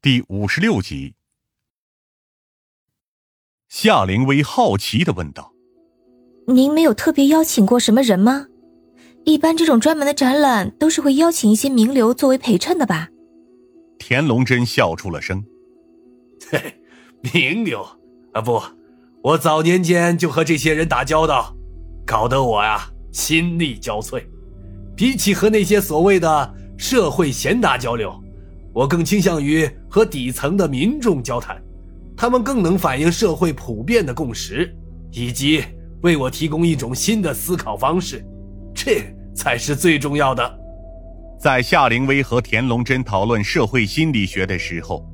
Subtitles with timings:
[0.00, 1.14] 第五十六集，
[3.68, 5.52] 夏灵薇好奇的问道
[6.46, 8.46] ：“您没有特别邀请过什么人吗？
[9.24, 13.08] 一般这种专门的展览都是会邀请一些名流作为陪衬的吧？”
[13.98, 15.44] 田龙真笑出了声
[16.48, 16.80] ：“嘿，
[17.32, 17.84] 名流
[18.34, 18.62] 啊，不，
[19.24, 21.56] 我早年间就和这些人打交道，
[22.06, 24.24] 搞得我呀心力交瘁。
[24.94, 28.16] 比起和那些所谓的社会贤达交流。”
[28.72, 31.60] 我更倾向于和底层的民众交谈，
[32.16, 34.72] 他们更能反映社会普遍的共识，
[35.10, 35.64] 以及
[36.02, 38.24] 为我提供一种新的思考方式，
[38.74, 39.02] 这
[39.34, 40.58] 才是最重要的。
[41.40, 45.04] 在夏灵薇和田龙真讨论社会心理学的时候，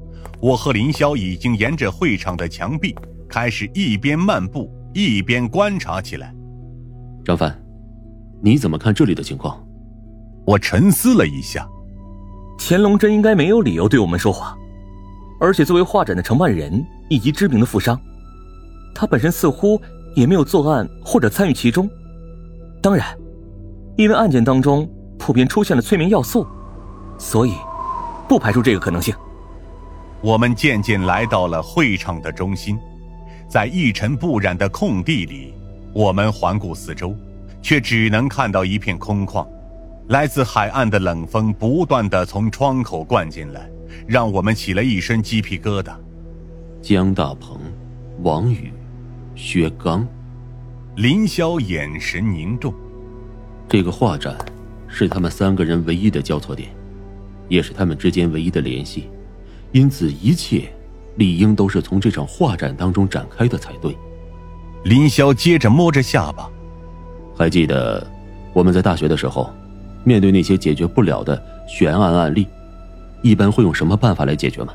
[0.41, 2.95] 我和林霄已经沿着会场的墙壁
[3.29, 6.35] 开始一边漫步一边观察起来。
[7.25, 7.55] 张帆，
[8.43, 9.63] 你怎么看这里的情况？
[10.47, 11.67] 我沉思了一下。
[12.59, 14.57] 乾隆真应该没有理由对我们说谎，
[15.39, 18.01] 而且作为画展的承办人以及知名的富商，
[18.95, 19.81] 他本身似乎
[20.15, 21.89] 也没有作案或者参与其中。
[22.81, 23.07] 当然，
[23.97, 26.47] 因为案件当中普遍出现了催眠要素，
[27.19, 27.53] 所以
[28.29, 29.15] 不排除这个可能性。
[30.23, 32.79] 我们渐渐来到了会场的中心，
[33.49, 35.53] 在一尘不染的空地里，
[35.93, 37.15] 我们环顾四周，
[37.61, 39.47] 却只能看到一片空旷。
[40.09, 43.67] 来自海岸的冷风不断的从窗口灌进来，
[44.07, 45.95] 让我们起了一身鸡皮疙瘩。
[46.83, 47.59] 江大鹏、
[48.21, 48.71] 王宇、
[49.35, 50.07] 薛刚、
[50.97, 52.75] 林霄眼神凝重。
[53.67, 54.37] 这个画展
[54.87, 56.69] 是他们三个人唯一的交错点，
[57.49, 59.09] 也是他们之间唯一的联系，
[59.73, 60.71] 因此一切
[61.17, 63.97] 理应都是从这场画展当中展开的才对。
[64.85, 66.51] 林霄接着摸着下巴，
[67.35, 68.07] 还记得
[68.53, 69.51] 我们在大学的时候。
[70.05, 72.47] 面对那些解决不了的悬案案例，
[73.23, 74.75] 一般会用什么办法来解决吗？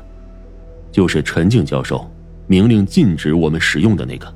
[0.92, 2.10] 就是陈静教授
[2.48, 4.26] 明令禁止我们使用的那个。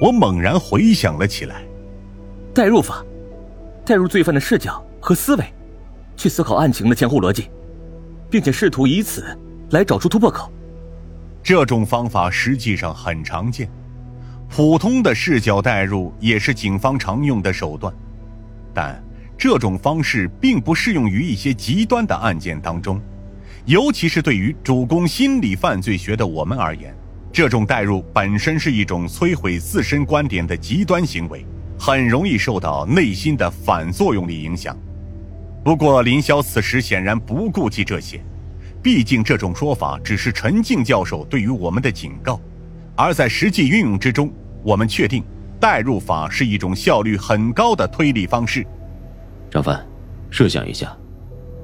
[0.00, 1.62] 我猛然回想了起来，
[2.54, 3.04] 代入法，
[3.84, 5.44] 代入罪犯的视角和思维，
[6.16, 7.50] 去思考案情的前后逻辑，
[8.30, 9.24] 并且试图以此
[9.70, 10.50] 来找出突破口。
[11.42, 13.70] 这种方法实际上很常见，
[14.48, 17.92] 普通的视角代入也是警方常用的手段，
[18.72, 19.05] 但。
[19.38, 23.00] 这种方式并不适用于一些极端的案件当中，
[23.66, 26.94] 尤其是对于主攻心理犯罪学的我们而言，
[27.32, 31.44] 这种代入本身是一种摧毁自身观点的极端行为，
[31.78, 34.74] 很容易受到内心的反作用力影响。
[35.62, 38.18] 不过林霄此时显然不顾及这些，
[38.82, 42.40] 毕竟这种说法只是陈静教授对于我们的警告，
[42.94, 44.32] 而在实际运用之中，
[44.62, 45.22] 我们确定
[45.60, 48.66] 代入法是一种效率很高的推理方式。
[49.56, 49.82] 张帆，
[50.28, 50.94] 设想一下，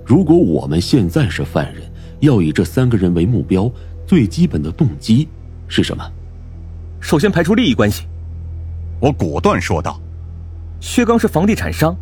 [0.02, 1.82] 如果我们现在是犯人，
[2.20, 3.70] 要以这三个人为目标，
[4.06, 5.28] 最基本的动机
[5.68, 6.02] 是什么？
[7.00, 8.06] 首先排除利益关系。
[8.98, 10.00] 我果断说道
[10.80, 11.94] ：“薛刚是房地产商，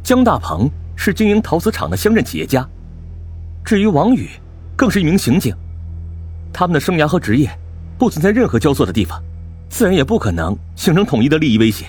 [0.00, 2.64] 江大鹏是经营陶瓷厂的乡镇企业家，
[3.64, 4.28] 至于王宇，
[4.76, 5.52] 更是一名刑警。
[6.52, 7.50] 他们的生涯和职业
[7.98, 9.20] 不存在任何交错的地方，
[9.68, 11.84] 自然也不可能形成统一的利益威胁。”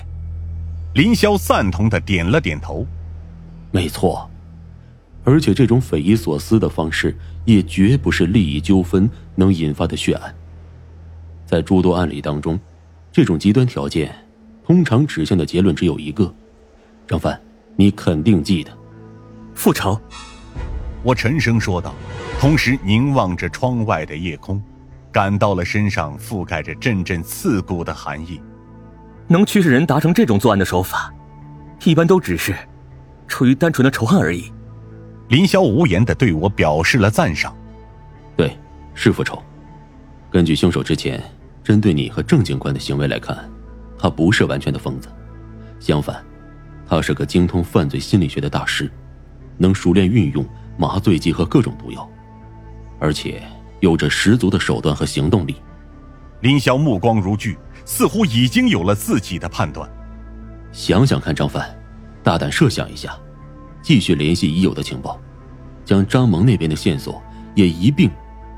[0.94, 2.84] 林霄赞同的点了点头。
[3.70, 4.28] 没错，
[5.24, 10.34] 而且这种匪夷所思的方式也绝不是利益纠纷能引发的血案。
[11.44, 12.58] 在诸多案例当中，
[13.12, 14.14] 这种极端条件
[14.66, 16.34] 通常指向的结论只有一个：
[17.06, 17.38] 张帆，
[17.76, 18.70] 你肯定记得，
[19.54, 20.00] 复仇。
[21.02, 21.94] 我沉声说道，
[22.40, 24.62] 同时凝望着窗外的夜空，
[25.12, 28.40] 感到了身上覆盖着阵阵刺骨的寒意。
[29.26, 31.12] 能驱使人达成这种作案的手法，
[31.84, 32.54] 一般都只是。
[33.28, 34.50] 出于单纯的仇恨而已，
[35.28, 37.54] 林霄无言的对我表示了赞赏。
[38.36, 38.56] 对，
[38.94, 39.40] 是复仇。
[40.30, 41.22] 根据凶手之前
[41.62, 43.48] 针对你和郑警官的行为来看，
[43.98, 45.08] 他不是完全的疯子，
[45.78, 46.24] 相反，
[46.88, 48.90] 他是个精通犯罪心理学的大师，
[49.56, 50.44] 能熟练运用
[50.76, 52.08] 麻醉剂和各种毒药，
[52.98, 53.42] 而且
[53.80, 55.56] 有着十足的手段和行动力。
[56.40, 59.88] 林霄目光如炬，似乎已经有了自己的判断。
[60.72, 61.77] 想想看，张帆。
[62.28, 63.18] 大胆设想一下，
[63.80, 65.18] 继续联系已有的情报，
[65.82, 67.22] 将张萌那边的线索
[67.54, 68.10] 也一并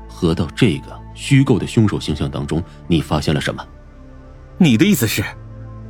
[0.09, 2.61] 合到这个虚构的凶手形象当中。
[2.85, 3.65] 你发现了什么？
[4.57, 5.23] 你的意思是，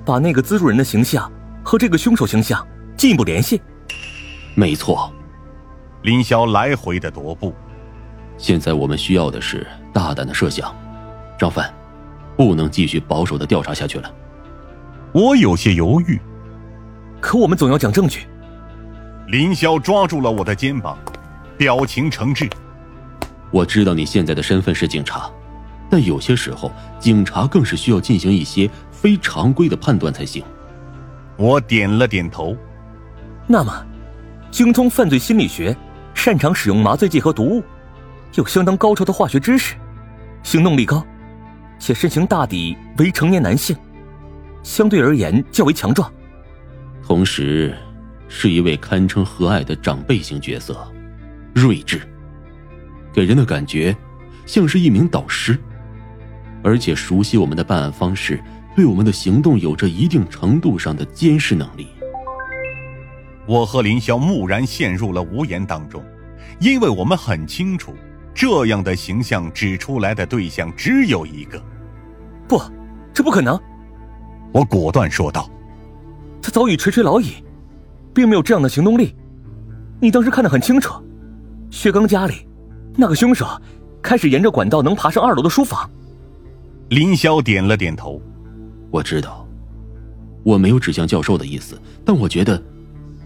[0.05, 1.27] 把那个资助人的形象
[1.63, 2.63] 和这个凶手形象
[2.95, 3.59] 进一步联系？
[4.53, 5.11] 没错。
[6.03, 7.51] 林霄来回的踱步。
[8.37, 10.71] 现在我们需要的是大胆的设想。
[11.35, 11.73] 张帆，
[12.37, 14.13] 不能继续保守的调查下去了。
[15.13, 16.21] 我有些犹豫。
[17.21, 18.27] 可我们总要讲证据。
[19.27, 20.97] 林霄抓住了我的肩膀，
[21.57, 22.51] 表情诚挚。
[23.51, 25.29] 我知道你现在的身份是警察，
[25.89, 30.43] 但有些时候，警察更是需要进行一些非常规的判断才行。
[31.37, 32.57] 我点了点头。
[33.47, 33.85] 那么，
[34.49, 35.75] 精通犯罪心理学，
[36.13, 37.63] 擅长使用麻醉剂和毒物，
[38.35, 39.75] 有相当高超的化学知识，
[40.43, 41.05] 行动力高，
[41.77, 43.75] 且身形大抵为成年男性，
[44.63, 46.11] 相对而言较为强壮。
[47.11, 47.75] 同时，
[48.29, 50.89] 是一位堪称和蔼的长辈型角色，
[51.53, 51.99] 睿智，
[53.11, 53.93] 给人的感觉
[54.45, 55.59] 像是一名导师，
[56.63, 58.41] 而且熟悉我们的办案方式，
[58.77, 61.87] 对我们的行动有着一定程度上的监视能力。
[63.45, 66.01] 我和林霄蓦然陷入了无言当中，
[66.61, 67.93] 因为我们很清楚，
[68.33, 71.61] 这样的形象指出来的对象只有一个。
[72.47, 72.57] 不，
[73.13, 73.59] 这不可能！
[74.53, 75.51] 我果断说道。
[76.41, 77.35] 他早已垂垂老矣，
[78.13, 79.15] 并没有这样的行动力。
[79.99, 80.93] 你当时看得很清楚，
[81.69, 82.47] 薛刚家里
[82.97, 83.45] 那个凶手
[84.01, 85.89] 开始沿着管道能爬上二楼的书房。
[86.89, 88.21] 林霄点了点头，
[88.89, 89.47] 我知道，
[90.43, 92.61] 我没有指向教授的意思，但我觉得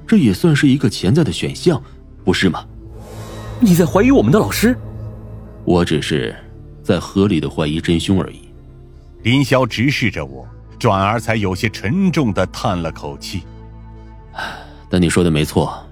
[0.05, 1.81] 这也算是一个潜在的选项，
[2.23, 2.65] 不是吗？
[3.59, 4.77] 你在怀疑我们的老师？
[5.63, 6.35] 我只是
[6.83, 8.41] 在合理的怀疑真凶而已。
[9.23, 10.45] 林霄直视着我。
[10.79, 13.43] 转而才有些沉重的叹了口气。
[14.89, 15.85] 但你说的没错，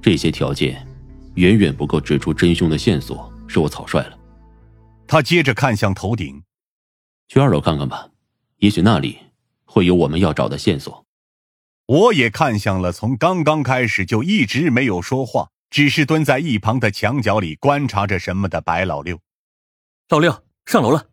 [0.00, 0.86] 这些条件
[1.34, 4.18] 远远不够指出真凶的线索，是我草率了。
[5.06, 6.42] 他接着看向头顶，
[7.28, 8.08] 去二楼看看吧，
[8.58, 9.18] 也许那里
[9.64, 11.04] 会有我们要找的线索。
[11.86, 19.18] 我也看向了从刚刚开始就一直没有说话，只是蹲在一旁的墙角里观察着什么的白老六。
[20.08, 21.11] 老六上楼了。